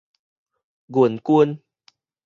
[0.87, 1.61] 銀根